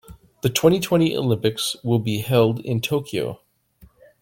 The 0.41 0.49
twenty-twenty 0.49 1.15
Olympics 1.15 1.75
will 1.83 1.99
be 1.99 2.21
held 2.21 2.59
in 2.61 2.81
Tokyo. 2.81 3.41